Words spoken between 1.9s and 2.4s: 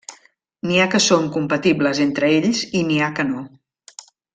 entre